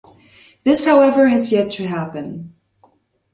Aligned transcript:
This 0.63 0.87
however 0.87 1.27
has 1.29 1.51
yet 1.51 1.69
to 1.73 1.85
happen. 1.85 2.55